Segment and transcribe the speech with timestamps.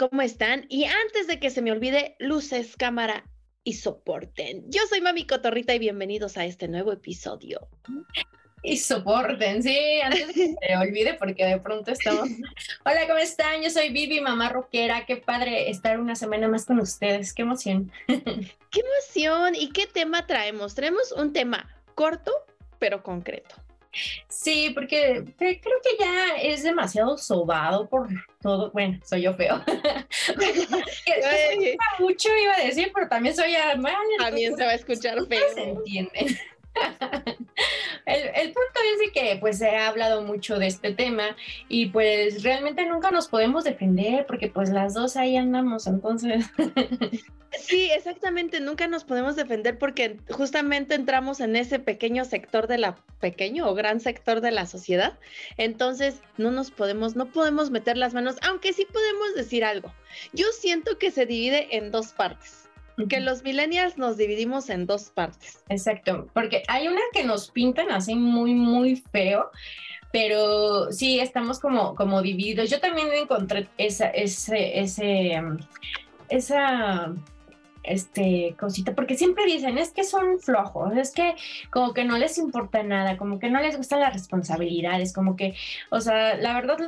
[0.00, 0.64] ¿cómo están?
[0.70, 3.22] Y antes de que se me olvide, luces, cámara
[3.64, 4.64] y soporten.
[4.70, 7.68] Yo soy Mami Cotorrita y bienvenidos a este nuevo episodio.
[8.62, 12.30] Y soporten, sí, antes de que se me olvide porque de pronto estamos...
[12.86, 13.60] Hola, ¿cómo están?
[13.60, 15.04] Yo soy Vivi, mamá rockera.
[15.04, 17.34] Qué padre estar una semana más con ustedes.
[17.34, 17.92] Qué emoción.
[18.06, 19.54] ¡Qué emoción!
[19.54, 20.74] ¿Y qué tema traemos?
[20.74, 22.32] Traemos un tema corto,
[22.78, 23.54] pero concreto.
[24.28, 28.08] Sí, porque creo que ya es demasiado sobado por
[28.40, 28.70] todo.
[28.70, 29.62] Bueno, soy yo feo.
[31.98, 33.94] mucho iba a decir, pero también soy mal.
[34.18, 35.54] También se va a escuchar feo.
[35.54, 36.40] Se entiende.
[38.06, 41.36] el, punto es que pues se ha hablado mucho de este tema
[41.68, 46.46] y pues realmente nunca nos podemos defender porque pues las dos ahí andamos, entonces.
[47.58, 52.96] Sí, exactamente, nunca nos podemos defender porque justamente entramos en ese pequeño sector de la
[53.18, 55.18] pequeño o gran sector de la sociedad.
[55.56, 59.92] Entonces, no nos podemos no podemos meter las manos, aunque sí podemos decir algo.
[60.32, 62.69] Yo siento que se divide en dos partes
[63.08, 65.62] que los millennials nos dividimos en dos partes.
[65.68, 69.50] Exacto, porque hay una que nos pintan así muy, muy feo,
[70.12, 72.70] pero sí estamos como, como divididos.
[72.70, 75.40] Yo también encontré esa, ese, ese,
[76.28, 77.14] esa
[77.82, 81.34] este cosita, porque siempre dicen, es que son flojos, es que
[81.70, 85.54] como que no les importa nada, como que no les gustan las responsabilidades, como que,
[85.90, 86.78] o sea, la verdad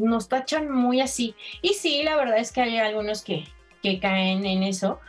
[0.00, 1.34] nos tachan muy así.
[1.62, 3.44] Y sí, la verdad es que hay algunos que,
[3.82, 5.00] que caen en eso,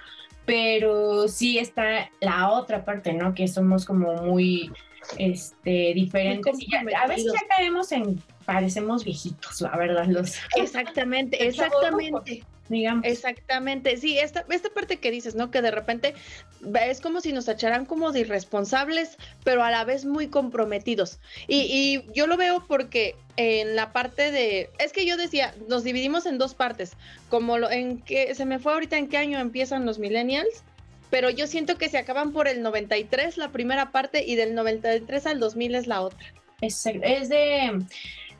[0.46, 3.34] pero sí está la otra parte, ¿no?
[3.34, 4.72] Que somos como muy
[5.18, 6.54] este, diferentes.
[6.96, 10.06] a veces ya caemos en, parecemos viejitos, la verdad.
[10.08, 12.44] Los, exactamente, exactamente.
[12.68, 13.06] Digamos.
[13.06, 15.52] Exactamente, sí, esta, esta parte que dices, ¿no?
[15.52, 16.16] Que de repente
[16.82, 21.20] es como si nos echaran como de irresponsables, pero a la vez muy comprometidos.
[21.48, 25.84] Y, y yo lo veo porque en la parte de, es que yo decía, nos
[25.84, 26.94] dividimos en dos partes,
[27.30, 30.64] como lo, en que se me fue ahorita en qué año empiezan los millennials,
[31.12, 35.28] pero yo siento que se acaban por el 93 la primera parte y del 93
[35.28, 36.34] al 2000 es la otra.
[36.62, 37.80] Es, es de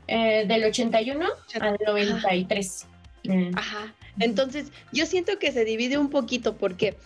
[0.08, 1.26] eh, del 81
[1.60, 2.86] al 93.
[3.54, 3.94] Ajá.
[4.20, 6.96] Entonces, yo siento que se divide un poquito porque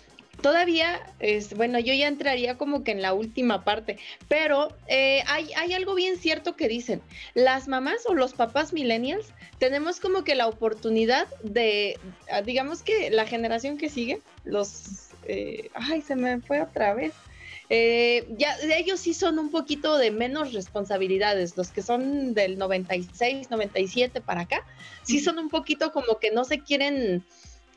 [0.41, 5.51] Todavía, es, bueno, yo ya entraría como que en la última parte, pero eh, hay,
[5.55, 7.03] hay algo bien cierto que dicen,
[7.35, 11.99] las mamás o los papás millennials tenemos como que la oportunidad de,
[12.31, 17.13] ah, digamos que la generación que sigue, los, eh, ay, se me fue otra vez.
[17.73, 23.49] Eh, ya ellos sí son un poquito de menos responsabilidades, los que son del 96,
[23.49, 24.67] 97 para acá,
[25.05, 27.25] sí son un poquito como que no se quieren,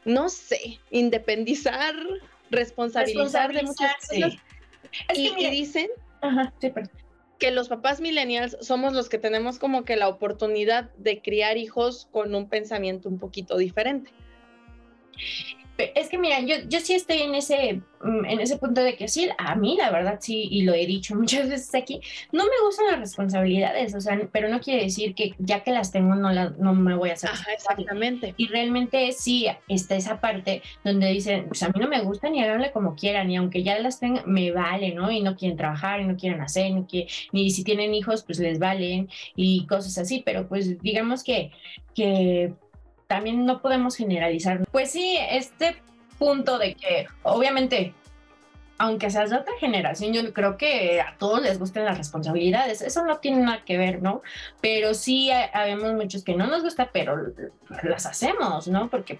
[0.03, 1.93] no sé, independizar
[2.49, 4.33] responsabilizar de muchas cosas.
[5.15, 5.89] y, dicen
[7.37, 12.07] que los papás millennials somos los que tenemos como que la oportunidad de criar hijos
[12.11, 14.11] con un pensamiento un poquito diferente.
[15.77, 19.07] Es que mira, yo, yo sí estoy en ese, mm, en ese punto de que
[19.07, 21.99] sí, a mí la verdad sí, y lo he dicho muchas veces aquí,
[22.31, 25.91] no me gustan las responsabilidades, o sea, pero no quiere decir que ya que las
[25.91, 27.31] tengo no, la, no me voy a hacer.
[27.53, 28.35] exactamente.
[28.37, 32.43] Y realmente sí está esa parte donde dicen, pues a mí no me gustan y
[32.43, 35.11] háganle como quieran, y aunque ya las tengan, me vale, ¿no?
[35.11, 38.39] Y no quieren trabajar, y no quieren hacer, ni, que, ni si tienen hijos, pues
[38.39, 41.51] les valen y cosas así, pero pues digamos que,
[41.95, 42.53] que
[43.07, 44.63] también no podemos generalizar.
[44.71, 45.75] Pues sí, este
[46.17, 47.93] punto de que obviamente,
[48.77, 53.03] aunque seas de otra generación, yo creo que a todos les gustan las responsabilidades, eso
[53.05, 54.21] no tiene nada que ver, ¿no?
[54.61, 57.17] Pero sí habemos muchos que no nos gusta, pero
[57.83, 58.89] las hacemos, ¿no?
[58.89, 59.19] Porque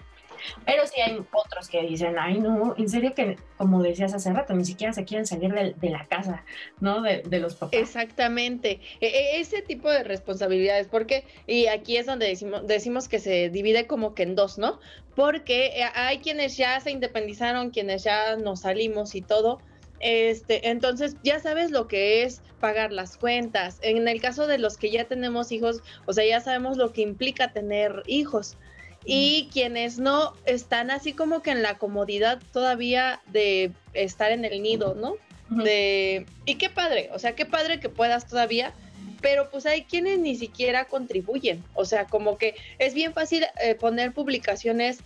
[0.64, 4.54] pero sí hay otros que dicen, ay, no, en serio que, como decías hace rato,
[4.54, 6.44] ni siquiera se quieren salir de, la casa,
[6.80, 7.02] ¿no?
[7.02, 7.78] De, los papás.
[7.78, 8.80] Exactamente.
[9.00, 13.50] E, e, ese tipo de responsabilidades, porque, y aquí es donde decimos, decimos que se
[13.50, 14.80] divide como que en dos, ¿no?
[15.14, 19.60] Porque eh, hay quienes ya se independizaron, quienes ya nos salimos y todo.
[20.00, 23.78] Este, entonces ya sabes lo que es pagar las cuentas.
[23.82, 27.02] En el caso de los que ya tenemos hijos, o sea, ya sabemos lo que
[27.02, 28.56] implica tener hijos
[29.04, 34.62] y quienes no están así como que en la comodidad todavía de estar en el
[34.62, 35.16] nido, ¿no?
[35.50, 38.72] De y qué padre, o sea, qué padre que puedas todavía,
[39.20, 43.74] pero pues hay quienes ni siquiera contribuyen, o sea, como que es bien fácil eh,
[43.74, 44.98] poner publicaciones,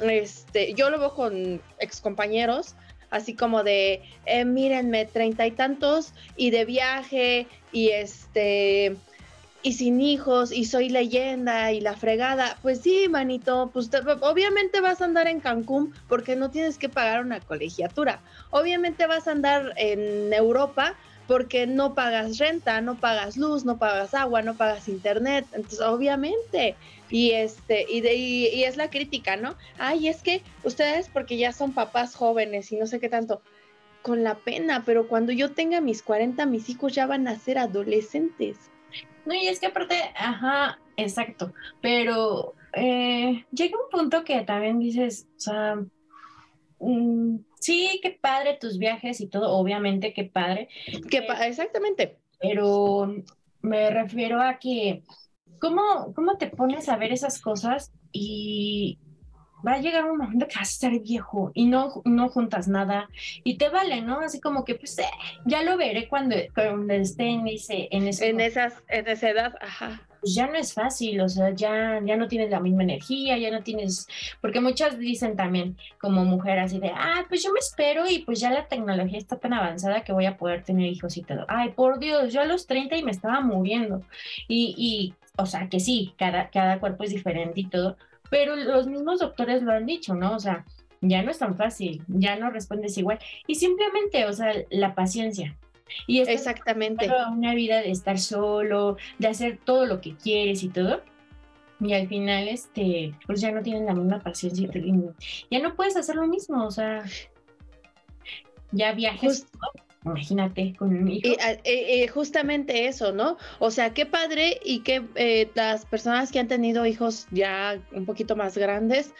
[0.00, 2.74] este, yo lo veo con excompañeros,
[3.10, 8.96] así como de, eh, mírenme, treinta y tantos y de viaje y este
[9.66, 13.90] y sin hijos y soy leyenda y la fregada, pues sí, manito, pues
[14.20, 18.22] obviamente vas a andar en Cancún porque no tienes que pagar una colegiatura.
[18.50, 20.94] Obviamente vas a andar en Europa
[21.26, 26.76] porque no pagas renta, no pagas luz, no pagas agua, no pagas internet, entonces obviamente,
[27.10, 29.56] y este, y, de, y, es la crítica, ¿no?
[29.78, 33.42] Ay, es que ustedes porque ya son papás jóvenes y no sé qué tanto,
[34.02, 37.58] con la pena, pero cuando yo tenga mis 40, mis hijos ya van a ser
[37.58, 38.70] adolescentes.
[39.26, 41.52] No, y es que aparte, ajá, exacto,
[41.82, 45.76] pero eh, llega un punto que también dices, o sea,
[46.78, 50.68] mm, sí, qué padre tus viajes y todo, obviamente qué padre.
[51.10, 52.18] Que exactamente.
[52.38, 53.14] Pero
[53.62, 55.02] me refiero a que,
[55.60, 58.98] ¿cómo, ¿cómo te pones a ver esas cosas y
[59.66, 63.08] va a llegar un momento que vas a estar viejo y no, no juntas nada
[63.44, 64.20] y te vale, ¿no?
[64.20, 65.04] Así como que, pues, eh,
[65.44, 69.54] ya lo veré cuando, cuando esté en, ese, en, ese en, esas, en esa edad,
[69.60, 73.38] ajá pues ya no es fácil, o sea, ya, ya no tienes la misma energía,
[73.38, 74.08] ya no tienes,
[74.40, 78.40] porque muchas dicen también como mujer así de, ah, pues yo me espero y pues
[78.40, 81.44] ya la tecnología está tan avanzada que voy a poder tener hijos y todo.
[81.48, 84.02] Ay, por Dios, yo a los 30 y me estaba muriendo.
[84.48, 87.96] Y, y o sea, que sí, cada, cada cuerpo es diferente y todo,
[88.30, 90.34] pero los mismos doctores lo han dicho, ¿no?
[90.34, 90.64] O sea,
[91.00, 93.18] ya no es tan fácil, ya no respondes igual.
[93.46, 95.56] Y simplemente, o sea, la paciencia.
[96.06, 97.08] Y Exactamente.
[97.30, 101.02] Una vida de estar solo, de hacer todo lo que quieres y todo.
[101.80, 104.68] Y al final, este, pues ya no tienes la misma paciencia
[105.50, 107.04] ya no puedes hacer lo mismo, o sea,
[108.72, 109.46] ya viajes
[110.06, 111.36] imagínate con un hijo.
[111.40, 113.36] Ah, eh, eh, justamente eso, ¿no?
[113.58, 118.06] O sea, qué padre y que eh, las personas que han tenido hijos ya un
[118.06, 119.12] poquito más grandes,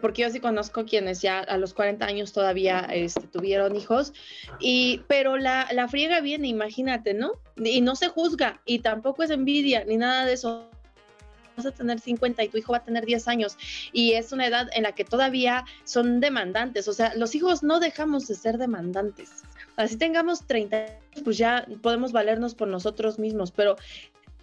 [0.00, 4.12] porque yo sí conozco quienes ya a los 40 años todavía este, tuvieron hijos,
[4.60, 7.32] y, pero la, la friega viene, imagínate, ¿no?
[7.56, 10.68] Y no se juzga y tampoco es envidia ni nada de eso
[11.56, 13.56] vas a tener 50 y tu hijo va a tener 10 años
[13.92, 17.78] y es una edad en la que todavía son demandantes, o sea, los hijos no
[17.78, 19.44] dejamos de ser demandantes
[19.76, 20.86] así tengamos 30,
[21.24, 23.76] pues ya podemos valernos por nosotros mismos, pero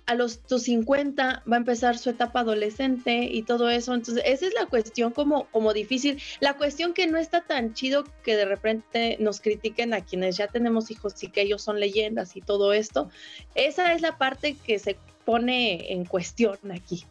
[0.05, 3.93] a los tus 50 va a empezar su etapa adolescente y todo eso.
[3.93, 6.21] Entonces, esa es la cuestión como, como difícil.
[6.39, 10.47] La cuestión que no está tan chido que de repente nos critiquen a quienes ya
[10.47, 13.09] tenemos hijos y que ellos son leyendas y todo esto.
[13.55, 17.05] Esa es la parte que se pone en cuestión aquí.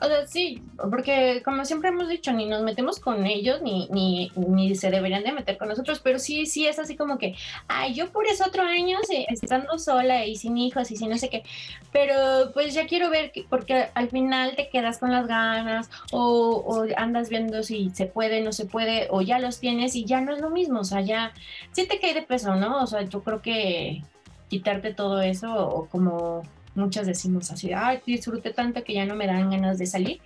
[0.00, 0.60] O sea, sí,
[0.90, 5.22] porque como siempre hemos dicho, ni nos metemos con ellos, ni, ni, ni se deberían
[5.22, 7.36] de meter con nosotros, pero sí, sí es así como que,
[7.68, 8.98] ay, yo por eso otro año
[9.28, 11.44] estando sola y sin hijos y sin no sé qué,
[11.92, 16.56] pero pues ya quiero ver, que, porque al final te quedas con las ganas o,
[16.66, 20.20] o andas viendo si se puede, no se puede, o ya los tienes y ya
[20.20, 21.32] no es lo mismo, o sea, ya
[21.72, 22.82] sí te cae de peso, ¿no?
[22.82, 24.02] O sea, yo creo que
[24.48, 26.42] quitarte todo eso o como
[26.74, 30.20] muchas decimos así, ay, disfruté tanto que ya no me dan ganas de salir.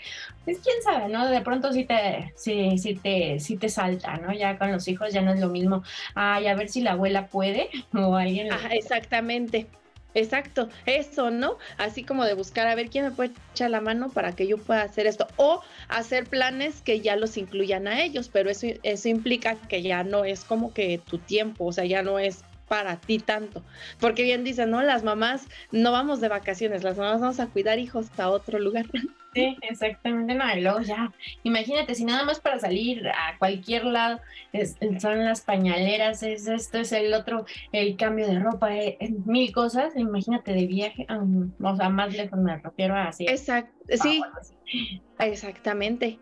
[0.45, 1.29] Pues quién sabe, ¿no?
[1.29, 4.33] De pronto sí te, sí, sí te, sí te salta, ¿no?
[4.33, 5.83] Ya con los hijos ya no es lo mismo,
[6.15, 8.53] ay, a ver si la abuela puede o alguien.
[8.53, 9.67] Ah, exactamente.
[10.15, 11.59] Exacto, eso, ¿no?
[11.77, 14.57] Así como de buscar a ver quién me puede echar la mano para que yo
[14.57, 19.09] pueda hacer esto o hacer planes que ya los incluyan a ellos, pero eso, eso
[19.09, 22.97] implica que ya no es como que tu tiempo, o sea, ya no es para
[22.97, 23.63] ti tanto.
[24.01, 24.83] Porque bien dicen, ¿no?
[24.83, 28.87] Las mamás no vamos de vacaciones, las mamás vamos a cuidar hijos a otro lugar.
[29.35, 30.35] Sí, exactamente.
[30.35, 31.13] No, y luego ya,
[31.43, 34.19] imagínate, si nada más para salir a cualquier lado
[34.99, 38.97] son las pañaleras, es esto, es el otro, el cambio de ropa, eh,
[39.27, 43.27] mil cosas, imagínate de viaje, um, o sea, más lejos me refiero a así.
[43.29, 43.73] Exacto,
[44.03, 44.23] sí,
[45.21, 46.19] exactamente.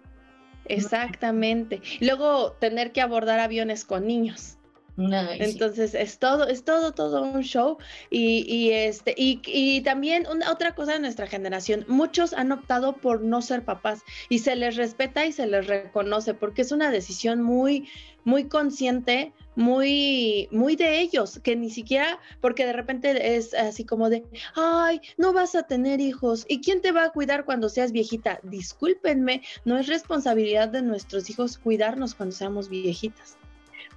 [0.69, 1.81] Exactamente.
[2.00, 4.59] Luego tener que abordar aviones con niños.
[4.99, 7.76] Entonces es todo, es todo, todo un show.
[8.11, 13.43] Y, este, y, también una, otra cosa de nuestra generación, muchos han optado por no
[13.43, 17.88] ser papás y se les respeta y se les reconoce porque es una decisión muy,
[18.25, 24.09] muy consciente, muy, muy de ellos, que ni siquiera, porque de repente es así como
[24.09, 24.25] de,
[24.55, 28.41] ay, no vas a tener hijos, ¿y quién te va a cuidar cuando seas viejita?
[28.43, 33.37] Discúlpenme, no es responsabilidad de nuestros hijos cuidarnos cuando seamos viejitas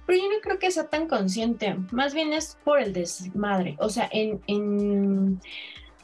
[0.06, 3.88] pero yo no creo que sea tan consciente, más bien es por el desmadre, o
[3.88, 5.40] sea, en, en,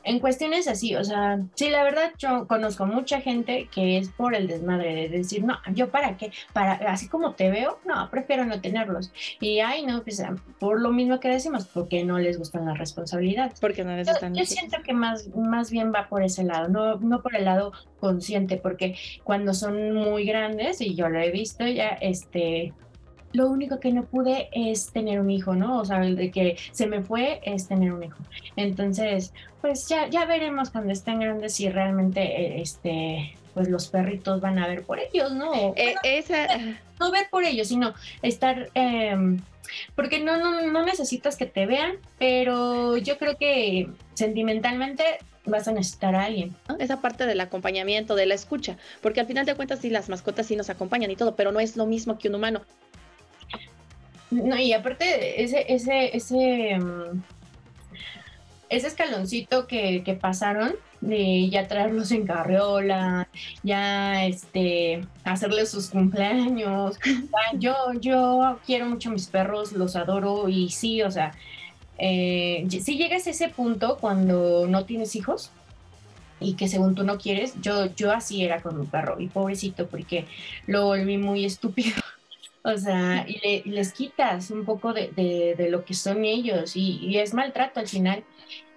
[0.07, 4.37] en cuestiones así, o sea, sí, la verdad yo conozco mucha gente que es por
[4.37, 8.45] el desmadre, de decir, no, yo para qué, para, así como te veo, no, prefiero
[8.45, 9.13] no tenerlos.
[9.41, 10.23] Y ay, no, pues
[10.61, 13.59] por lo mismo que decimos, porque no les gustan las responsabilidades.
[13.59, 14.33] Porque no les gustan.
[14.33, 17.45] Yo, yo siento que más, más bien va por ese lado, no, no por el
[17.45, 22.73] lado consciente, porque cuando son muy grandes, y yo lo he visto ya, este,
[23.37, 25.79] lo único que no pude es tener un hijo, ¿no?
[25.79, 28.19] O sea, el de que se me fue es tener un hijo.
[28.57, 34.41] Entonces, pues ya, ya veremos cuando estén grandes si realmente, eh, este, pues los perritos
[34.41, 35.53] van a ver por ellos, ¿no?
[35.77, 36.49] Eh, esa...
[36.99, 38.71] No ver por ellos, sino estar...
[38.73, 39.39] Em,
[39.95, 45.05] porque no, no, no necesitas que te vean, pero yo creo que sentimentalmente
[45.47, 46.55] vas a necesitar a alguien.
[46.79, 50.47] Esa parte del acompañamiento, de la escucha, porque al final de cuentas sí las mascotas
[50.47, 52.63] sí nos acompañan y todo, pero no es lo mismo que un humano.
[54.31, 57.23] No, y aparte ese, ese, ese, mm,
[58.69, 63.29] ese escaloncito que, que pasaron de ya traerlos en carriola,
[63.63, 66.99] ya este hacerles sus cumpleaños.
[67.59, 71.33] yo, yo quiero mucho a mis perros, los adoro y sí, o sea,
[71.99, 75.51] eh, si llegas a ese punto cuando no tienes hijos
[76.41, 79.87] y que según tú no quieres, yo, yo así era con mi perro y pobrecito
[79.87, 80.27] porque
[80.67, 82.03] lo volví muy estúpido.
[82.67, 87.79] O sea, y, les quitas un poco de, lo que son ellos y, es maltrato
[87.79, 88.25] al final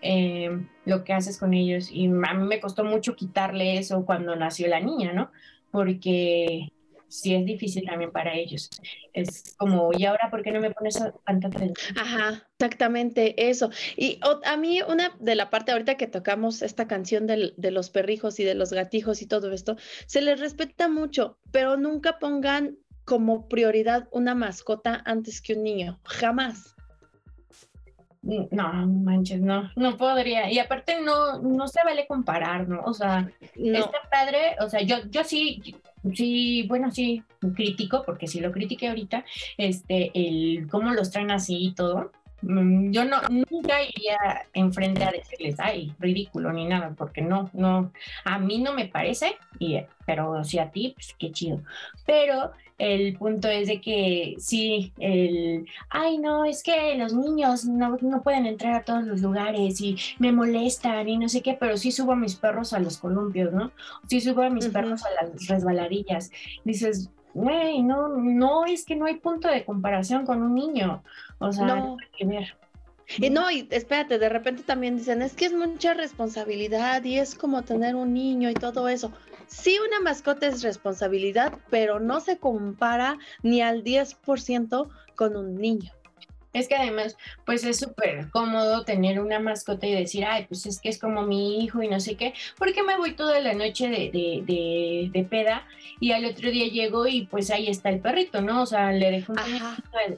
[0.03, 1.89] eh, lo que haces con ellos.
[1.91, 5.31] Y a mí me costó mucho quitarle eso cuando nació la niña, ¿no?
[5.72, 6.72] Porque
[7.08, 8.69] sí es difícil también para ellos.
[9.12, 11.98] Es como, ¿y ahora por qué no me pones tanta atención?
[11.98, 13.72] Ajá, exactamente eso.
[13.98, 18.39] Y a mí una de la parte ahorita que tocamos esta canción de los perrijos
[18.39, 22.77] y de los gatijos y todo esto, se les respeta mucho, pero nunca pongan
[23.10, 26.75] como prioridad una mascota antes que un niño, jamás.
[28.22, 30.51] No, manches, no, no podría.
[30.51, 32.84] Y aparte no, no se vale comparar, ¿no?
[32.84, 35.74] O sea, este padre, o sea, yo, yo sí,
[36.13, 37.24] sí, bueno, sí,
[37.56, 39.25] critico, porque si lo critiqué ahorita,
[39.58, 42.12] este, el cómo los traen así y todo.
[42.41, 44.17] Mm, yo no, nunca iría
[44.53, 47.91] enfrente a decirles, ay, ridículo ni nada, porque no, no,
[48.24, 51.62] a mí no me parece, y, pero si a ti, pues qué chido.
[52.05, 57.98] Pero el punto es de que sí, el, ay no, es que los niños no,
[58.24, 61.91] pueden entrar a todos los lugares y me molestan y no sé qué, pero sí
[61.91, 63.72] subo a mis perros a los columpios, ¿no?
[64.08, 66.31] Sí subo a mis perros a las resbaladillas.
[66.63, 71.03] Dices, güey, no, no, es que no hay punto de comparación con un niño.
[71.39, 72.55] O sea, no hay que ver.
[73.17, 77.34] Y no, y espérate, de repente también dicen, es que es mucha responsabilidad y es
[77.34, 79.12] como tener un niño y todo eso.
[79.48, 85.91] Sí, una mascota es responsabilidad, pero no se compara ni al 10% con un niño.
[86.51, 87.15] Es que además,
[87.46, 91.22] pues es súper cómodo tener una mascota y decir, ay, pues es que es como
[91.22, 95.24] mi hijo y no sé qué, porque me voy toda la noche de, de, de,
[95.25, 95.68] peda
[96.00, 98.63] y al otro día llego y pues ahí está el perrito, ¿no?
[98.63, 99.39] O sea, le dejo un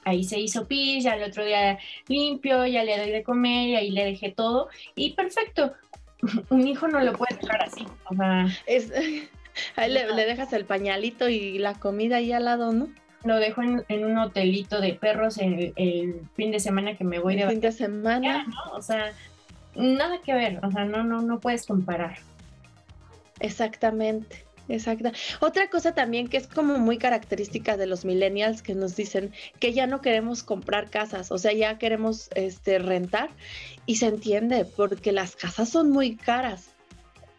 [0.06, 3.76] ahí se hizo pis, ya al otro día limpio, ya le doy de comer y
[3.76, 5.74] ahí le dejé todo y perfecto.
[6.50, 8.46] Un hijo no lo puede dejar así, o sea...
[8.68, 8.92] Es,
[9.76, 12.88] ahí le, le dejas el pañalito y la comida ahí al lado, ¿no?
[13.24, 17.36] Lo dejo en, un hotelito de perros el, el, fin de semana que me voy
[17.36, 18.46] de fin de semana.
[18.74, 19.14] O sea,
[19.76, 22.18] nada que ver, o sea, no, no, no puedes comparar.
[23.40, 24.46] Exactamente.
[24.70, 25.12] Exacto.
[25.42, 29.74] Otra cosa también que es como muy característica de los millennials que nos dicen que
[29.74, 33.32] ya no queremos comprar casas, o sea, ya queremos este rentar
[33.86, 36.70] y se entiende porque las casas son muy caras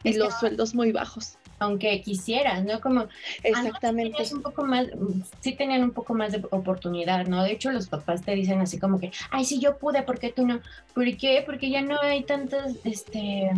[0.04, 2.80] y los sueldos muy bajos aunque quisieras, ¿no?
[2.80, 3.06] Como
[3.42, 4.86] exactamente un poco más,
[5.40, 7.42] sí tenían un poco más de oportunidad, ¿no?
[7.42, 10.30] De hecho, los papás te dicen así como que, ay, sí yo pude, ¿por qué
[10.30, 10.60] tú no?
[10.94, 11.42] ¿Por qué?
[11.44, 13.50] Porque ya no hay tantas, este,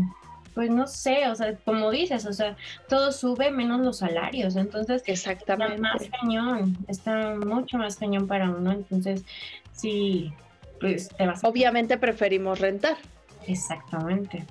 [0.55, 2.57] pues no sé, o sea, como dices, o sea,
[2.89, 8.51] todo sube menos los salarios, entonces exactamente está más cañón, está mucho más cañón para
[8.51, 9.25] uno, entonces
[9.73, 10.33] sí,
[10.81, 11.43] pues te vas.
[11.43, 12.97] Obviamente preferimos rentar.
[13.47, 14.45] Exactamente.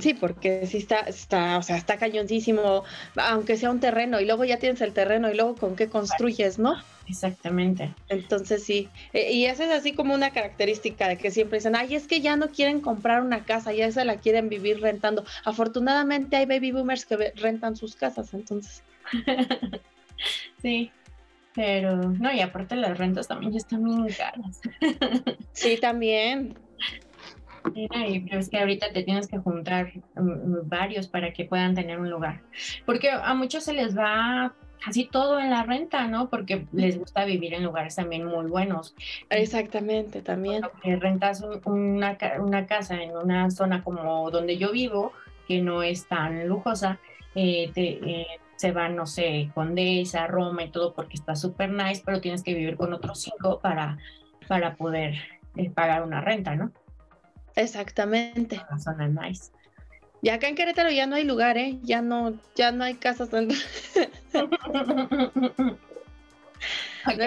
[0.00, 2.84] Sí, porque sí está, está, o sea, está cañoncísimo,
[3.16, 6.58] aunque sea un terreno, y luego ya tienes el terreno, y luego con qué construyes,
[6.58, 6.74] ¿no?
[7.06, 7.94] Exactamente.
[8.08, 11.94] Entonces sí, e, y esa es así como una característica de que siempre dicen, ay,
[11.94, 15.24] es que ya no quieren comprar una casa, ya se la quieren vivir rentando.
[15.44, 18.82] Afortunadamente hay baby boomers que rentan sus casas, entonces.
[20.62, 20.90] sí,
[21.54, 24.60] pero no, y aparte las rentas también ya están bien caras.
[25.52, 26.54] sí, también.
[27.74, 27.88] Y
[28.30, 32.42] es que ahorita te tienes que juntar mm, varios para que puedan tener un lugar.
[32.84, 34.54] Porque a muchos se les va
[34.84, 36.28] casi todo en la renta, ¿no?
[36.28, 38.94] Porque les gusta vivir en lugares también muy buenos.
[39.30, 40.62] Exactamente, también.
[40.82, 45.12] Rentas una, una, casa en una zona como donde yo vivo,
[45.48, 46.98] que no es tan lujosa,
[47.34, 52.20] eh, eh, se van, no sé, Condesa, Roma y todo porque está súper nice, pero
[52.20, 53.98] tienes que vivir con otros cinco para,
[54.48, 55.14] para poder
[55.56, 56.72] eh, pagar una renta, ¿no?
[57.56, 58.60] Exactamente.
[58.78, 59.50] Zona nice.
[60.22, 61.78] Y acá en Querétaro ya no hay lugar, ¿eh?
[61.82, 63.28] Ya no, ya no hay casas.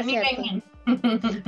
[0.05, 0.63] ni vengan.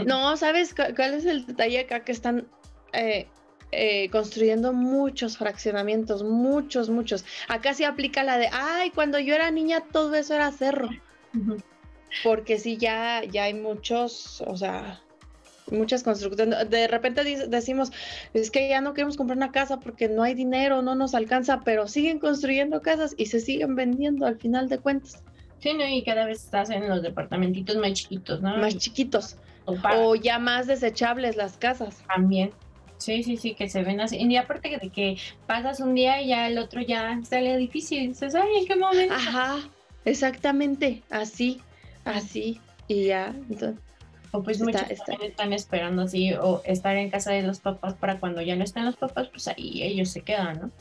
[0.05, 2.01] no, ¿sabes cuál es el detalle acá?
[2.01, 2.45] Que están
[2.93, 3.27] eh,
[3.71, 7.25] eh, construyendo muchos fraccionamientos, muchos, muchos.
[7.47, 10.89] Acá sí aplica la de, ay, cuando yo era niña todo eso era cerro.
[12.23, 15.01] Porque sí, ya, ya hay muchos, o sea,
[15.71, 16.69] muchas construcciones.
[16.69, 17.91] De repente decimos,
[18.33, 21.61] es que ya no queremos comprar una casa porque no hay dinero, no nos alcanza,
[21.63, 25.23] pero siguen construyendo casas y se siguen vendiendo al final de cuentas.
[25.59, 25.87] Sí, ¿no?
[25.87, 28.57] Y cada vez estás en los departamentitos más chiquitos, ¿no?
[28.57, 29.35] Más chiquitos.
[29.65, 32.03] O, ya más desechables las casas.
[32.07, 32.51] También.
[32.97, 34.17] Sí, sí, sí, que se ven así.
[34.17, 38.09] Y aparte de que pasas un día y ya el otro ya sale difícil.
[38.09, 39.13] Dices, ay, ¿en qué momento?
[39.13, 39.59] Ajá,
[40.05, 41.61] exactamente, así,
[42.03, 42.59] así.
[42.87, 43.88] Y ya, entonces.
[44.31, 48.41] O pues muchos están esperando así, o estar en casa de los papás para cuando
[48.41, 50.71] ya no están los papás, pues ahí ellos se quedan, ¿no?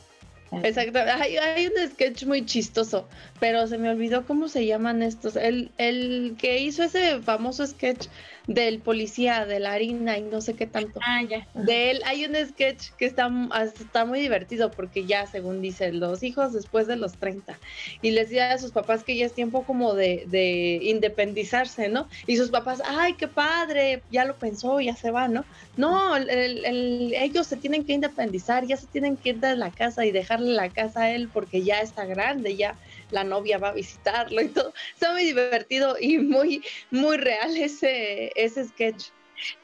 [0.62, 3.06] Exacto, hay, hay, un sketch muy chistoso,
[3.38, 5.36] pero se me olvidó cómo se llaman estos.
[5.36, 8.06] El, el que hizo ese famoso sketch
[8.48, 10.98] del policía de la harina y no sé qué tanto.
[11.04, 11.46] Ah, ya.
[11.52, 13.30] De él hay un sketch que está,
[13.62, 17.58] está muy divertido porque ya, según dice, los hijos después de los 30
[18.00, 22.08] y les dice a sus papás que ya es tiempo como de, de independizarse, ¿no?
[22.26, 25.44] Y sus papás, ay, qué padre, ya lo pensó, ya se va, ¿no?
[25.76, 30.10] No, ellos se tienen que independizar, ya se tienen que ir de la casa y
[30.10, 32.76] dejarle la casa a él porque ya está grande, ya
[33.10, 34.72] la novia va a visitarlo y todo.
[34.94, 39.10] Está muy divertido y muy, muy real ese, ese sketch.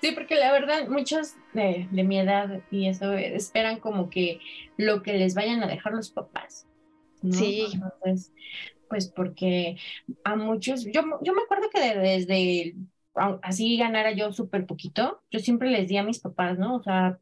[0.00, 4.40] Sí, porque la verdad, muchos de, mi edad y eso esperan como que
[4.76, 6.66] lo que les vayan a dejar los papás.
[7.30, 7.66] Sí.
[7.72, 8.32] Entonces,
[8.88, 9.76] pues porque
[10.22, 12.74] a muchos, yo, yo me acuerdo que desde
[13.42, 16.76] así ganara yo súper poquito, yo siempre les di a mis papás, ¿no?
[16.76, 17.18] O sea,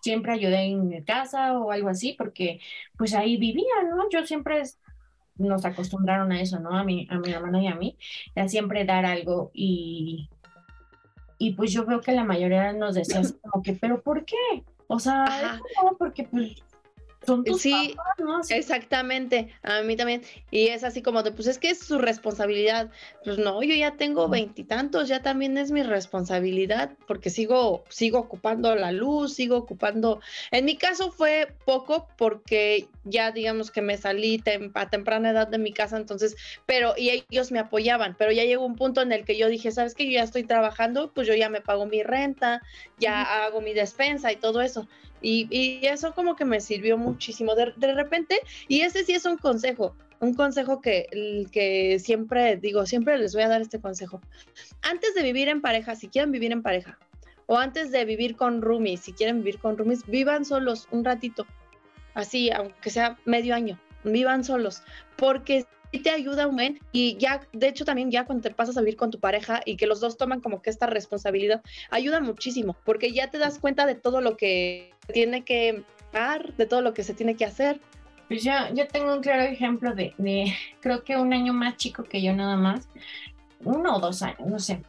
[0.00, 2.60] siempre ayudé en mi casa o algo así, porque
[2.96, 4.08] pues ahí vivía, ¿no?
[4.10, 4.62] Yo siempre
[5.36, 6.76] nos acostumbraron a eso, ¿no?
[6.76, 7.96] A mi, a mi hermana y a mí,
[8.36, 10.28] a siempre dar algo y,
[11.38, 14.64] y pues yo veo que la mayoría nos decía como que, pero ¿por qué?
[14.86, 16.62] O sea, no, porque pues
[17.58, 17.94] sí,
[18.50, 20.22] Exactamente, a mí también.
[20.50, 22.90] Y es así como de, pues es que es su responsabilidad.
[23.24, 28.74] Pues no, yo ya tengo veintitantos, ya también es mi responsabilidad, porque sigo, sigo ocupando
[28.74, 30.20] la luz, sigo ocupando.
[30.50, 34.42] En mi caso fue poco, porque ya digamos que me salí
[34.74, 38.64] a temprana edad de mi casa, entonces, pero, y ellos me apoyaban, pero ya llegó
[38.64, 41.34] un punto en el que yo dije, ¿sabes que Yo ya estoy trabajando, pues yo
[41.34, 42.62] ya me pago mi renta,
[42.98, 44.88] ya hago mi despensa y todo eso.
[45.22, 47.54] Y, eso como que me sirvió muchísimo.
[47.54, 53.18] De, repente, y ese sí es un consejo, un consejo que, que siempre digo, siempre
[53.18, 54.20] les voy a dar este consejo.
[54.82, 56.98] Antes de vivir en pareja, si quieren vivir en pareja,
[57.46, 61.46] o antes de vivir con roomies, si quieren vivir con roomies, vivan solos un ratito,
[62.14, 64.82] así, aunque sea medio año, vivan solos,
[65.16, 65.66] porque
[66.00, 68.96] te ayuda un buen y ya, de hecho también ya cuando te pasas a vivir
[68.96, 73.12] con tu pareja y que los dos toman como que esta responsabilidad, ayuda muchísimo, porque
[73.12, 77.04] ya te das cuenta de todo lo que tiene que dar, de todo lo que
[77.04, 77.80] se tiene que hacer.
[78.28, 82.04] Pues ya, yo tengo un claro ejemplo de, de, creo que un año más chico
[82.04, 82.88] que yo nada más,
[83.60, 84.80] uno o dos años, no sé.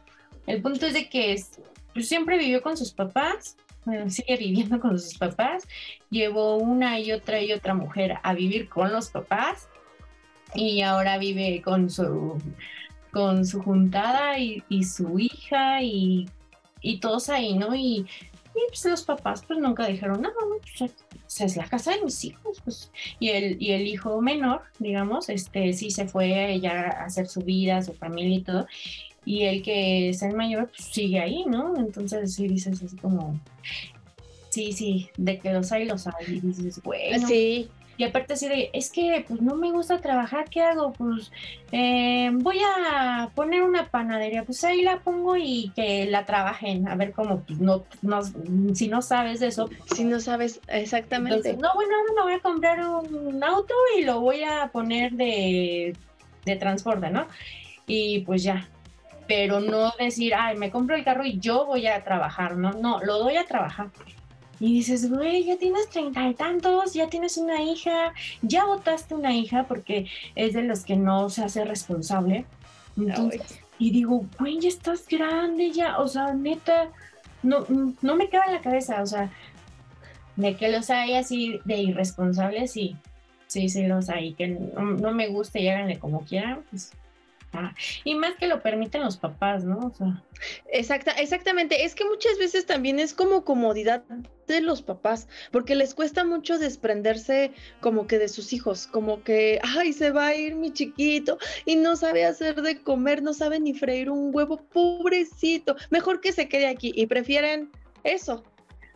[0.46, 1.60] El punto es de que es,
[1.92, 3.56] pues siempre vivió con sus papás,
[4.08, 5.66] sigue viviendo con sus papás,
[6.10, 9.68] llevó una y otra y otra mujer a vivir con los papás
[10.54, 12.38] y ahora vive con su,
[13.10, 16.28] con su juntada y, su hija y,
[17.00, 17.74] todos ahí, ¿no?
[17.74, 18.06] Y,
[18.68, 20.56] pues los papás pues nunca dijeron nada, ¿no?
[20.78, 20.92] Pues,
[21.40, 22.90] es la casa de mis hijos, pues.
[23.18, 27.40] Y el, y el hijo menor, digamos, este sí se fue ya a hacer su
[27.40, 28.66] vida, su familia y todo.
[29.24, 31.76] Y el que es el mayor, pues sigue ahí, ¿no?
[31.76, 33.40] Entonces sí dices así como,
[34.50, 36.26] sí, sí, de que los hay, los hay.
[36.28, 37.26] Y dices, bueno.
[37.26, 40.92] Sí, y aparte así de, es que pues no me gusta trabajar, ¿qué hago?
[40.92, 41.30] Pues
[41.72, 46.96] eh, voy a poner una panadería, pues ahí la pongo y que la trabajen, a
[46.96, 48.22] ver cómo, pues no, no
[48.74, 49.70] si no sabes de eso.
[49.94, 51.52] Si no sabes exactamente.
[51.52, 55.96] no, bueno, ahora me voy a comprar un auto y lo voy a poner de,
[56.44, 57.26] de transporte, ¿no?
[57.86, 58.68] Y pues ya,
[59.26, 63.00] pero no decir, ay, me compro el carro y yo voy a trabajar, no, no,
[63.00, 63.88] lo doy a trabajar.
[64.64, 69.34] Y dices, güey, ya tienes treinta y tantos, ya tienes una hija, ya votaste una
[69.34, 72.46] hija porque es de los que no se hace responsable.
[73.78, 76.88] y digo, güey, ya estás grande, ya, o sea, neta,
[77.42, 77.66] no,
[78.00, 79.30] no me queda en la cabeza, o sea,
[80.36, 82.96] de que los hay así de irresponsables, sí,
[83.46, 86.90] sí, sí los hay, que no, me gusta y háganle como quieran, pues
[88.04, 89.92] y más que lo permiten los papás, ¿no?
[90.70, 91.84] Exacta, exactamente.
[91.84, 94.04] Es que muchas veces también es como comodidad
[94.46, 99.58] de los papás, porque les cuesta mucho desprenderse como que de sus hijos, como que,
[99.62, 103.60] ay, se va a ir mi chiquito y no sabe hacer de comer, no sabe
[103.60, 107.70] ni freír un huevo, pobrecito, mejor que se quede aquí y prefieren
[108.02, 108.44] eso,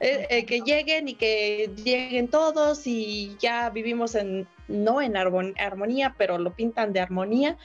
[0.00, 6.14] eh, eh, que lleguen y que lleguen todos y ya vivimos en, no en armonía,
[6.16, 7.58] pero lo pintan de armonía.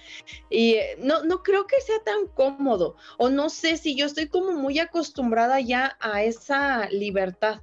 [0.50, 4.28] Y eh, no, no creo que sea tan cómodo, o no sé si yo estoy
[4.28, 7.62] como muy acostumbrada ya a esa libertad.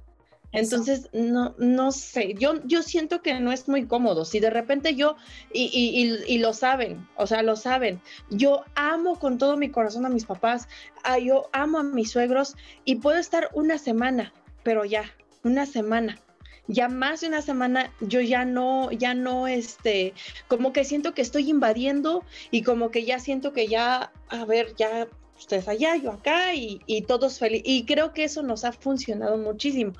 [0.53, 4.25] Entonces, no, no sé, yo, yo siento que no es muy cómodo.
[4.25, 5.15] Si de repente yo,
[5.53, 10.05] y, y, y, lo saben, o sea, lo saben, yo amo con todo mi corazón
[10.05, 10.67] a mis papás,
[11.03, 15.11] a, yo amo a mis suegros y puedo estar una semana, pero ya,
[15.43, 16.19] una semana.
[16.67, 20.13] Ya más de una semana yo ya no, ya no, este,
[20.47, 24.73] como que siento que estoy invadiendo y como que ya siento que ya, a ver,
[24.77, 25.07] ya
[25.41, 27.67] ustedes allá, yo acá y, todos felices.
[27.67, 29.93] Y creo que eso nos ha funcionado muchísimo,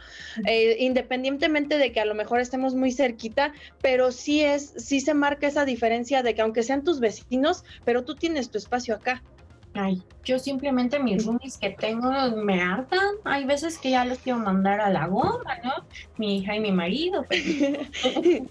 [0.46, 5.14] eh, independientemente de que a lo mejor estemos muy cerquita, pero sí es, sí se
[5.14, 9.24] marca esa diferencia de que aunque sean tus vecinos, pero tú tienes tu espacio acá.
[9.74, 13.16] Ay, yo simplemente mis roomies que tengo me hartan.
[13.24, 15.74] Hay veces que ya los quiero mandar a la goma, ¿no?
[16.18, 17.26] Mi hija y mi marido.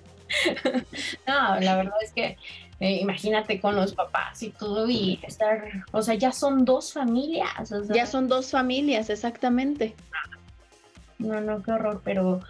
[1.27, 2.39] no, la verdad es que
[2.81, 7.71] eh, imagínate con los papás y todo y estar, o sea, ya son dos familias.
[7.93, 9.95] ya son dos familias, exactamente.
[11.19, 12.41] No, no, qué horror, pero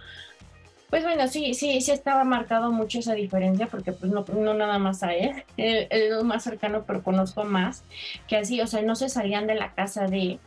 [0.91, 4.77] pues bueno, sí, sí, sí estaba marcado mucho esa diferencia porque pues no, no nada
[4.77, 7.83] más a él, él, lo más cercano, pero conozco más,
[8.27, 10.37] que así, o sea, no se salían de la casa de,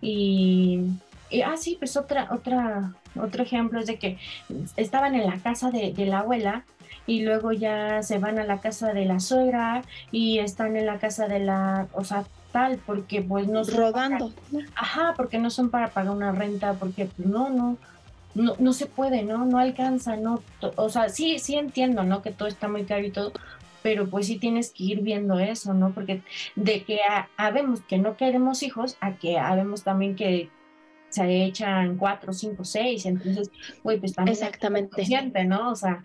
[0.00, 0.80] y,
[1.30, 4.18] y ah, sí, pues otra, otra, otro ejemplo es de que
[4.76, 6.64] estaban en la casa de, de la abuela
[7.06, 10.98] y luego ya se van a la casa de la suegra y están en la
[10.98, 14.32] casa de la, o sea, tal, porque pues no rodando.
[14.74, 17.78] ajá, porque no son para pagar una renta, porque pues no, no,
[18.34, 19.44] no, no se puede, ¿no?
[19.44, 20.42] No alcanza, ¿no?
[20.76, 22.22] O sea, sí, sí entiendo, ¿no?
[22.22, 23.32] Que todo está muy caro y todo,
[23.82, 25.92] pero pues sí tienes que ir viendo eso, ¿no?
[25.92, 26.22] Porque
[26.56, 27.00] de que
[27.36, 30.50] habemos que no queremos hijos, a que habemos también que
[31.10, 33.50] se echan cuatro, cinco, seis, entonces,
[33.82, 35.44] güey, pues también Exactamente.
[35.44, 35.70] ¿no?
[35.70, 36.02] O sea,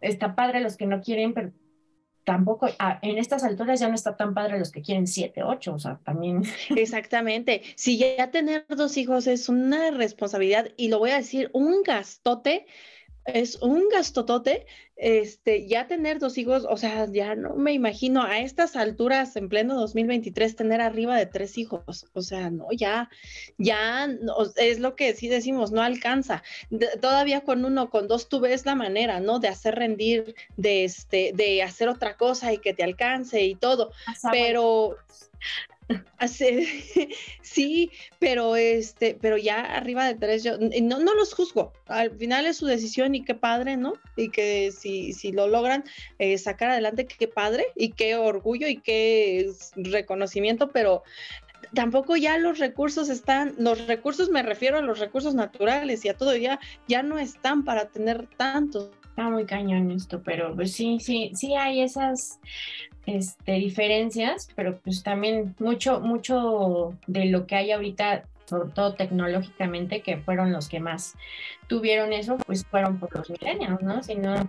[0.00, 1.52] está padre los que no quieren, pero
[2.30, 2.68] tampoco,
[3.02, 5.98] en estas alturas ya no está tan padre los que quieren siete, ocho, o sea,
[6.04, 6.44] también.
[6.76, 7.62] Exactamente.
[7.74, 12.66] Si ya tener dos hijos es una responsabilidad y lo voy a decir, un gastote
[13.26, 18.40] es un gastotote, este, ya tener dos hijos, o sea, ya no me imagino a
[18.40, 23.08] estas alturas en pleno 2023 tener arriba de tres hijos, o sea, no, ya,
[23.58, 24.08] ya
[24.56, 26.42] es lo que sí decimos, no alcanza.
[27.00, 29.38] todavía con uno, con dos, tú ves la manera, ¿no?
[29.38, 33.92] De hacer rendir, de este, de hacer otra cosa y que te alcance y todo,
[34.30, 34.96] pero
[37.42, 41.72] sí, pero este, pero ya arriba de tres, yo no, no los juzgo.
[41.86, 43.94] Al final es su decisión y qué padre, ¿no?
[44.16, 45.84] Y que si, si lo logran
[46.18, 51.02] eh, sacar adelante, qué padre y qué orgullo y qué reconocimiento, pero
[51.74, 56.16] tampoco ya los recursos están, los recursos me refiero a los recursos naturales y a
[56.16, 58.90] todo ya, ya no están para tener tantos.
[59.20, 62.40] Está muy cañón esto, pero pues sí, sí, sí hay esas
[63.04, 70.00] este, diferencias, pero pues también mucho, mucho de lo que hay ahorita, sobre todo tecnológicamente,
[70.00, 71.16] que fueron los que más
[71.66, 74.02] tuvieron eso, pues fueron por los milenios, ¿no?
[74.02, 74.48] Si no,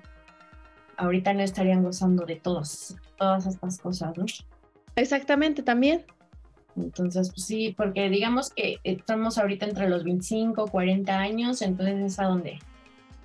[0.95, 4.23] ahorita no estarían gozando de todas, todas estas cosas, ¿no?
[4.95, 6.05] Exactamente, también.
[6.77, 12.19] Entonces, pues sí, porque digamos que estamos ahorita entre los 25, 40 años, entonces es
[12.19, 12.59] a donde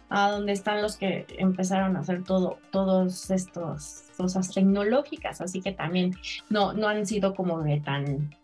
[0.09, 5.73] a donde están los que empezaron a hacer todo, todos estos cosas tecnológicas, así que
[5.73, 6.14] también
[6.49, 8.35] no, no han sido como de tan,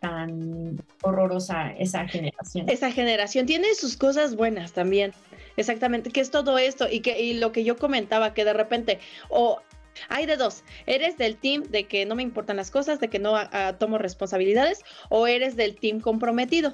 [0.00, 2.68] tan horrorosa esa generación.
[2.68, 5.12] Esa generación tiene sus cosas buenas también,
[5.56, 8.98] exactamente, que es todo esto y que y lo que yo comentaba, que de repente,
[9.28, 9.60] o
[10.08, 13.18] hay de dos, eres del team de que no me importan las cosas, de que
[13.18, 13.34] no
[13.78, 16.72] tomo responsabilidades, o eres del team comprometido.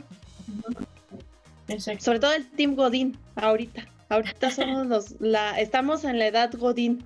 [1.98, 3.86] Sobre todo el team Godín ahorita.
[4.12, 7.02] Ahorita somos los, la, estamos en la edad Godín.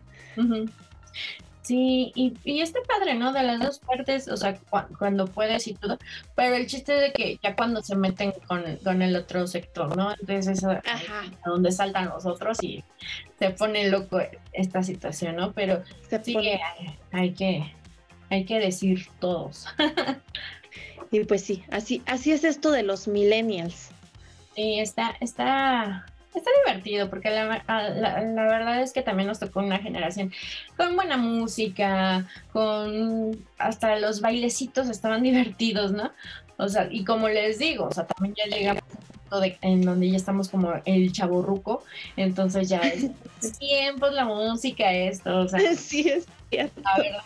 [1.62, 3.32] Sí, y, y está padre, ¿no?
[3.32, 4.58] De las dos partes, o sea,
[4.98, 5.98] cuando puedes y todo,
[6.34, 10.10] pero el chiste de que ya cuando se meten con, el otro sector, ¿no?
[10.12, 10.82] Entonces es a,
[11.44, 12.82] donde saltan los otros y
[13.38, 14.20] se pone loco
[14.52, 15.52] esta situación, ¿no?
[15.52, 15.84] Pero
[16.22, 16.36] sí
[17.12, 17.72] hay, que,
[18.30, 19.66] hay que decir todos.
[21.12, 23.90] y pues sí, así, así es esto de los millennials.
[24.56, 29.78] Sí, está, está, Está divertido porque la, la, verdad es que también nos tocó una
[29.78, 30.32] generación
[30.76, 36.12] con buena música, con hasta los bailecitos estaban divertidos, ¿no?
[36.58, 38.82] O sea, y como les digo, o sea, también ya llegamos
[39.40, 41.82] de, en donde ya estamos como el chaborruco,
[42.16, 43.10] entonces ya es
[43.58, 45.74] tiempos la música, esto, o sea.
[45.74, 46.82] Sí, es cierto.
[46.82, 47.22] La verdad.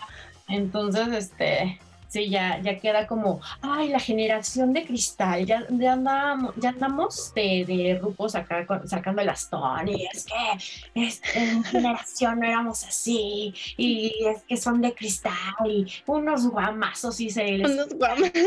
[0.49, 6.53] Entonces, este, sí, ya, ya queda como, ay, la generación de cristal, ya, ya andamos,
[6.57, 12.47] ya andamos de, de grupos acá sacando las Tony, es que es, en generación no
[12.47, 15.33] éramos así, y es que son de cristal,
[15.67, 17.71] y unos guamazos y se les...
[17.71, 18.33] Unos guamazos.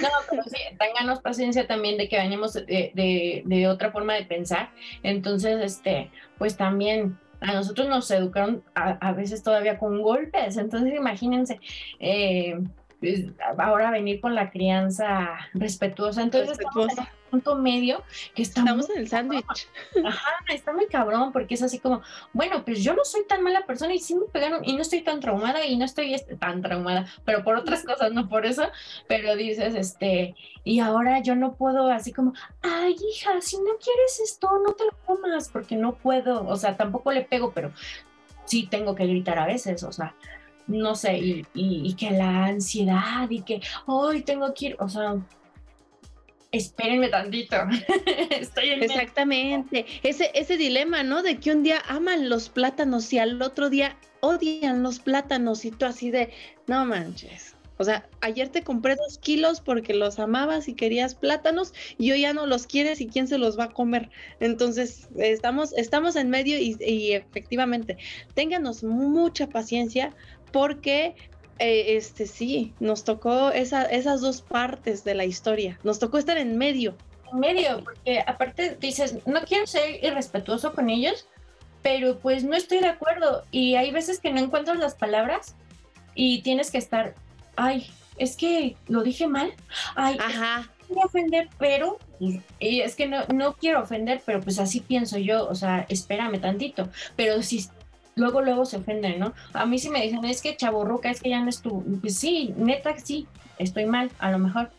[0.00, 4.24] No, pero sí, tenganos paciencia también de que venimos de, de, de, otra forma de
[4.24, 4.70] pensar.
[5.02, 10.56] Entonces, este, pues también a nosotros nos educaron a, veces todavía con golpes.
[10.56, 11.60] Entonces, imagínense,
[12.00, 12.58] eh,
[13.00, 13.26] pues,
[13.58, 16.22] ahora venir con la crianza respetuosa.
[16.22, 18.02] Entonces, respetuosa punto medio
[18.34, 19.68] que estamos en el sándwich.
[20.04, 23.66] Ajá, está muy cabrón porque es así como, bueno, pues yo no soy tan mala
[23.66, 26.62] persona y sí me pegaron y no estoy tan traumada y no estoy este, tan
[26.62, 28.68] traumada, pero por otras cosas, no por eso,
[29.08, 34.20] pero dices, este, y ahora yo no puedo así como, ay, hija, si no quieres
[34.22, 37.72] esto, no te lo comas porque no puedo, o sea, tampoco le pego, pero
[38.44, 40.14] sí tengo que gritar a veces, o sea,
[40.68, 44.88] no sé, y, y, y que la ansiedad y que hoy tengo que ir, o
[44.88, 45.16] sea,
[46.56, 47.56] espérenme tantito.
[48.30, 49.86] Estoy en Exactamente.
[50.02, 51.22] Ese, ese dilema, ¿no?
[51.22, 55.70] De que un día aman los plátanos y al otro día odian los plátanos y
[55.70, 56.32] tú así de,
[56.66, 57.54] no manches.
[57.76, 62.20] O sea, ayer te compré dos kilos porque los amabas y querías plátanos y hoy
[62.20, 64.10] ya no los quieres y quién se los va a comer.
[64.38, 67.98] Entonces, estamos, estamos en medio y, y efectivamente,
[68.34, 70.14] ténganos mucha paciencia
[70.52, 71.16] porque
[71.58, 75.78] eh, este sí, nos tocó esa, esas dos partes de la historia.
[75.84, 76.96] Nos tocó estar en medio.
[77.32, 81.26] En medio, porque aparte dices, no quiero ser irrespetuoso con ellos,
[81.82, 83.44] pero pues no estoy de acuerdo.
[83.50, 85.54] Y hay veces que no encuentras las palabras
[86.14, 87.14] y tienes que estar,
[87.56, 89.52] ay, es que lo dije mal.
[89.94, 90.70] Ay, Ajá.
[90.88, 91.98] No ofender, pero
[92.58, 96.40] y es que no, no quiero ofender, pero pues así pienso yo, o sea, espérame
[96.40, 96.88] tantito.
[97.16, 97.66] Pero si
[98.16, 99.34] luego, luego se ofenden, ¿no?
[99.52, 102.16] A mí sí me dicen, es que chaborruca, es que ya no es tu, pues
[102.16, 103.26] sí, neta, sí,
[103.58, 104.70] estoy mal, a lo mejor,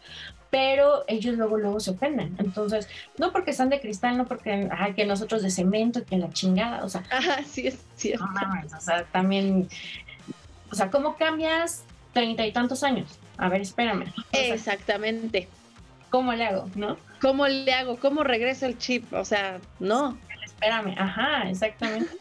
[0.50, 2.36] pero ellos luego, luego se ofenden.
[2.40, 6.30] Entonces, no porque están de cristal, no porque, ay, que nosotros de cemento, que la
[6.30, 7.04] chingada, o sea.
[7.12, 8.26] Ajá, sí es cierto.
[8.26, 9.68] No o sea, también,
[10.72, 13.20] o sea, ¿cómo cambias treinta y tantos años?
[13.38, 14.14] A ver, espérame.
[14.32, 15.50] Exactamente.
[16.10, 16.96] ¿Cómo le hago, no?
[17.22, 17.98] ¿Cómo le hago?
[17.98, 19.12] ¿Cómo regreso el chip?
[19.12, 20.18] O sea, no.
[20.46, 22.12] Espérame, ajá, exactamente.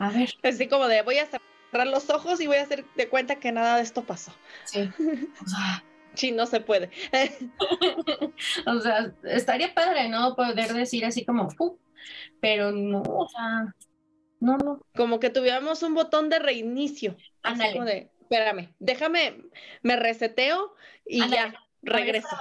[0.00, 0.34] A ver.
[0.42, 3.52] Así como de voy a cerrar los ojos y voy a hacer de cuenta que
[3.52, 4.32] nada de esto pasó.
[4.64, 4.90] Sí.
[6.14, 6.90] sí, no se puede.
[8.66, 10.34] o sea, estaría padre, ¿no?
[10.34, 11.48] Poder decir así como,
[12.40, 13.74] pero no, o sea,
[14.40, 14.80] no, no.
[14.96, 17.16] Como que tuviéramos un botón de reinicio.
[17.42, 19.36] Así como de, espérame, déjame,
[19.82, 22.36] me reseteo y ya, regreso.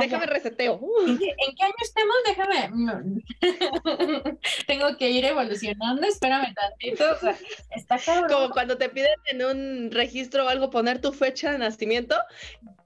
[0.00, 0.80] Déjame reseteo.
[1.06, 2.16] ¿En qué, año estamos?
[2.26, 3.22] Déjame.
[4.66, 7.04] Tengo que ir evolucionando, espérame tantito.
[7.12, 7.36] O sea,
[7.70, 8.30] está cabrón.
[8.30, 12.16] Como cuando te piden en un registro o algo poner tu fecha de nacimiento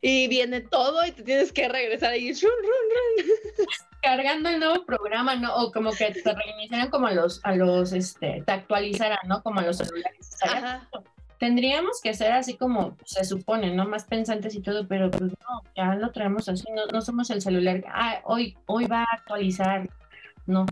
[0.00, 2.32] y viene todo y te tienes que regresar ahí.
[4.02, 5.54] Cargando el nuevo programa, ¿no?
[5.56, 9.42] O como que te reiniciaran como a los, a los, este, te actualizaran, ¿no?
[9.42, 10.38] Como a los celulares.
[10.42, 10.88] Ajá
[11.40, 13.86] tendríamos que ser así como se supone, ¿no?
[13.86, 17.82] Más pensantes y todo, pero pues no, ya lo traemos así, no, somos el celular,
[17.88, 19.88] ah, hoy, hoy va a actualizar,
[20.46, 20.66] no,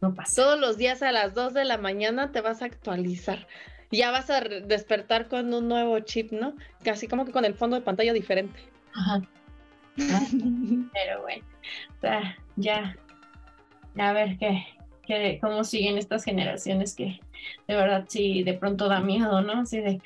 [0.00, 0.42] no pasa.
[0.42, 3.46] Todos los días a las 2 de la mañana te vas a actualizar.
[3.92, 6.56] Ya vas a despertar con un nuevo chip, ¿no?
[6.82, 8.58] Casi como que con el fondo de pantalla diferente.
[8.92, 9.22] Ajá.
[9.96, 11.44] pero bueno,
[12.56, 12.96] ya,
[13.96, 14.64] a ver qué,
[15.06, 17.20] qué, cómo siguen estas generaciones que
[17.66, 19.60] de verdad sí, de pronto da miedo, ¿no?
[19.60, 20.00] Así de,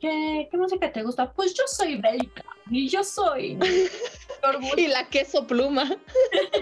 [0.00, 1.32] ¿qué, música te gusta?
[1.32, 3.58] Pues yo soy bélica y yo soy.
[4.76, 5.96] y la queso pluma.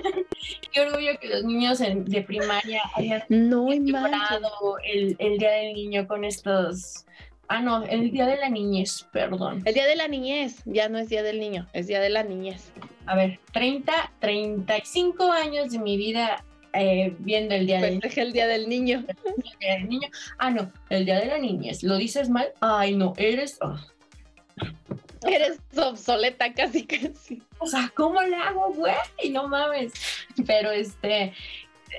[0.72, 6.24] Qué orgullo que los niños de primaria hayan no el, el Día del Niño con
[6.24, 7.04] estos...
[7.48, 9.62] Ah, no, el Día de la Niñez, perdón.
[9.66, 12.22] El Día de la Niñez, ya no es Día del Niño, es Día de la
[12.22, 12.72] Niñez.
[13.04, 18.46] A ver, 30, 35 años de mi vida eh, viendo el día del el día
[18.46, 19.04] del niño.
[19.88, 20.08] niño.
[20.38, 21.82] Ah, no, el día de la niñez.
[21.82, 22.52] ¿Lo dices mal?
[22.60, 23.58] Ay, no, eres.
[23.60, 23.84] Ah.
[25.26, 27.42] Eres obsoleta casi casi.
[27.58, 28.94] O sea, ¿cómo le hago, güey?
[29.30, 29.92] No mames.
[30.46, 31.32] Pero este,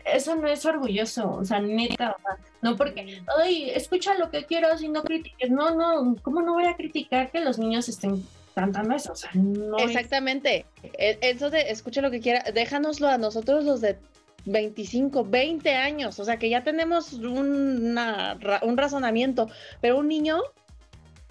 [0.05, 2.15] eso no es orgulloso, o sea, neta,
[2.61, 5.49] no porque, ay, escucha lo que quieras y no critiques.
[5.49, 9.31] No, no, ¿cómo no voy a criticar que los niños estén cantando eso, o sea,
[9.33, 10.65] no Exactamente.
[10.83, 13.97] E, eso de escucha lo que quiera, déjanoslo a nosotros los de
[14.45, 19.49] 25, 20 años, o sea que ya tenemos una, un razonamiento,
[19.81, 20.41] pero un niño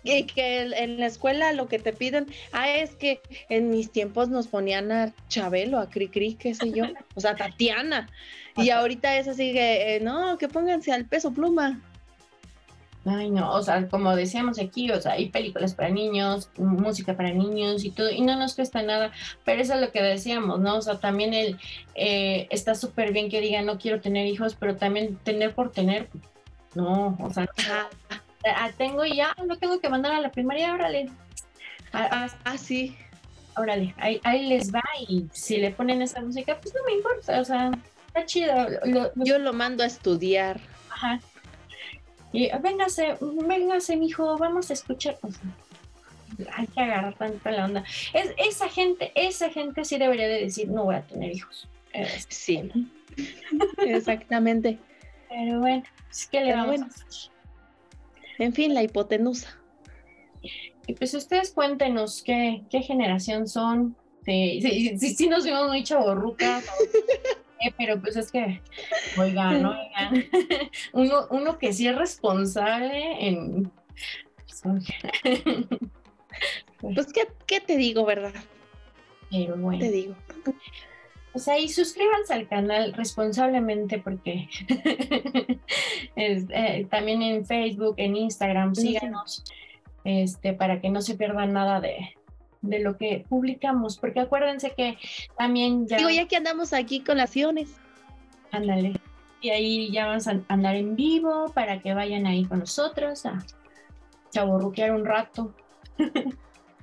[0.05, 4.29] y que en la escuela lo que te piden, ah, es que en mis tiempos
[4.29, 8.09] nos ponían a Chabelo, a Cricri, qué sé yo, o sea, Tatiana,
[8.57, 11.81] y ahorita es así que, eh, no, que pónganse al peso pluma.
[13.04, 17.32] Ay, no, o sea, como decíamos aquí, o sea, hay películas para niños, música para
[17.32, 19.10] niños y todo, y no nos cuesta nada,
[19.44, 20.76] pero eso es lo que decíamos, ¿no?
[20.76, 21.58] O sea, también el,
[21.96, 26.08] eh, está súper bien que digan, no quiero tener hijos, pero también tener por tener,
[26.76, 27.48] no, o sea,
[28.46, 31.10] ah, tengo y ya, no tengo que mandar a la primaria, órale.
[31.92, 32.96] Ah, ah, sí.
[33.56, 37.38] Órale, ahí, ahí les va y si le ponen esa música, pues no me importa,
[37.38, 37.70] o sea,
[38.06, 38.54] está chido.
[39.16, 40.58] Yo lo mando a estudiar.
[40.88, 41.20] Ajá,
[42.33, 45.18] y véngase, véngase, mijo, vamos a escuchar.
[46.55, 47.85] hay que agarrar tanto la onda.
[48.14, 51.68] Es, esa gente, esa gente sí debería de decir, no voy a tener hijos.
[52.29, 52.71] Sí,
[53.87, 54.79] exactamente.
[55.29, 56.81] Pero bueno, es que le vamos
[58.38, 59.59] En fin, la hipotenusa.
[60.87, 63.97] Y pues ustedes cuéntenos qué, qué generación son.
[64.25, 66.64] Sí, sí, sí, nos vimos muy chaborrucas.
[67.77, 68.61] pero pues es que,
[69.18, 70.25] oigan, oigan,
[70.92, 73.70] uno, uno que sí es responsable en...
[76.81, 78.35] Pues, ¿qué, ¿qué, te digo, verdad?
[79.31, 79.81] Pero bueno.
[79.81, 80.14] Te digo.
[81.35, 84.48] O sea, y suscríbanse al canal responsablemente porque
[86.16, 89.42] eh, también en Facebook, en Instagram, síganos
[90.05, 92.14] este, para que no se pierdan nada de,
[92.62, 94.96] de lo que publicamos, porque acuérdense que
[95.37, 95.98] también ya...
[95.98, 97.70] Digo, ya que andamos aquí con las acciones.
[98.51, 98.94] Ándale.
[99.40, 103.44] Y ahí ya vamos a andar en vivo para que vayan ahí con nosotros a
[104.31, 105.55] chaborruquear un rato.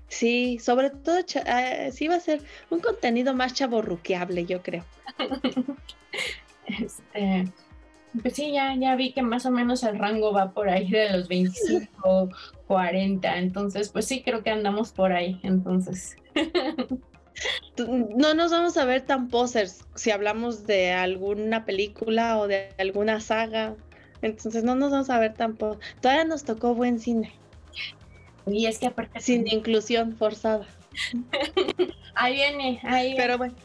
[0.09, 4.83] Sí, sobre todo, uh, sí va a ser un contenido más chaborruqueable, yo creo.
[6.65, 7.45] este,
[8.21, 11.09] pues sí, ya, ya vi que más o menos el rango va por ahí de
[11.11, 12.29] los 25,
[12.67, 16.15] 40, entonces pues sí creo que andamos por ahí, entonces.
[17.77, 23.21] No nos vamos a ver tan posers si hablamos de alguna película o de alguna
[23.21, 23.75] saga,
[24.21, 25.95] entonces no nos vamos a ver tan posers.
[26.01, 27.31] Todavía nos tocó buen cine.
[28.45, 29.21] Y es que aparte...
[29.21, 30.67] Sin inclusión forzada.
[32.15, 33.55] ahí viene, ahí Pero bueno,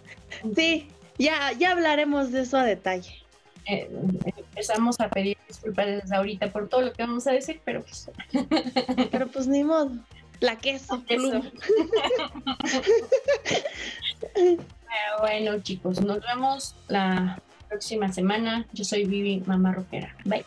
[0.54, 3.23] sí, ya, ya hablaremos de eso a detalle.
[3.66, 3.90] Eh,
[4.36, 8.10] empezamos a pedir disculpas desde ahorita por todo lo que vamos a decir, pero pues.
[9.10, 9.92] pero pues ni modo.
[10.40, 11.02] La queso.
[15.20, 18.66] bueno, chicos, nos vemos la próxima semana.
[18.72, 20.16] Yo soy Vivi, mamá rockera.
[20.24, 20.44] Bye.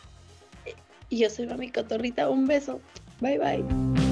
[1.08, 2.28] Y yo soy Mami Cotorrita.
[2.28, 2.80] Un beso.
[3.20, 4.07] Bye, bye.